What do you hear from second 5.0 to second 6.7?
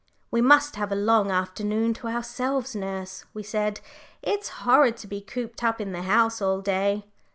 be cooped up in the house all